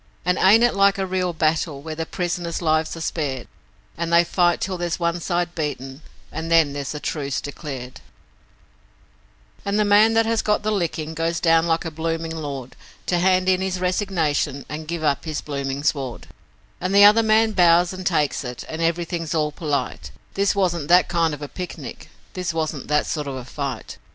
And 0.25 0.39
it 0.39 0.41
ain't 0.43 0.75
like 0.75 0.97
a 0.97 1.05
real 1.05 1.31
battle, 1.31 1.79
where 1.83 1.93
the 1.93 2.07
prisoners' 2.07 2.59
lives 2.59 2.97
are 2.97 3.01
spared, 3.01 3.47
And 3.95 4.11
they 4.11 4.23
fight 4.23 4.59
till 4.59 4.75
there's 4.79 4.99
one 4.99 5.19
side 5.21 5.53
beaten 5.53 6.01
and 6.31 6.49
then 6.49 6.73
there's 6.73 6.95
a 6.95 6.99
truce 6.99 7.39
declared, 7.39 8.01
And 9.63 9.77
the 9.77 9.85
man 9.85 10.15
that 10.15 10.25
has 10.25 10.41
got 10.41 10.63
the 10.63 10.71
licking 10.71 11.13
goes 11.13 11.39
down 11.39 11.67
like 11.67 11.85
a 11.85 11.91
blooming 11.91 12.35
lord 12.35 12.75
To 13.05 13.19
hand 13.19 13.47
in 13.47 13.61
his 13.61 13.79
resignation 13.79 14.65
and 14.67 14.87
give 14.87 15.03
up 15.03 15.25
his 15.25 15.39
blooming 15.39 15.83
sword, 15.83 16.25
And 16.79 16.95
the 16.95 17.03
other 17.03 17.21
man 17.21 17.51
bows 17.51 17.93
and 17.93 18.03
takes 18.03 18.43
it, 18.43 18.63
and 18.67 18.81
everything's 18.81 19.35
all 19.35 19.51
polite 19.51 20.09
This 20.33 20.55
wasn't 20.55 20.87
that 20.87 21.09
kind 21.09 21.31
of 21.31 21.43
a 21.43 21.47
picnic, 21.47 22.09
this 22.33 22.55
wasn't 22.55 22.87
that 22.87 23.05
sort 23.05 23.27
of 23.27 23.35
a 23.35 23.45
fight. 23.45 23.99